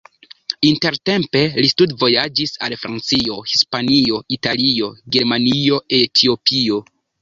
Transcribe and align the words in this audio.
Intertempe 0.69 1.43
li 1.65 1.69
studvojaĝis 1.73 2.55
al 2.69 2.77
Francio, 2.87 3.39
Hispanio, 3.53 4.25
Italio, 4.41 4.93
Germanio, 5.19 5.83
Etiopio. 6.05 6.87